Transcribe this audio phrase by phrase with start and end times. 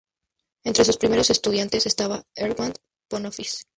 [0.63, 2.73] Entre sus primeros estudiantes estaba Erwin
[3.07, 3.45] Panofsky.